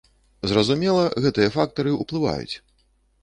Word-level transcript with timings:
Зразумела, 0.51 1.03
гэтыя 1.27 1.53
фактары 1.57 1.91
ўплываюць. 2.01 2.55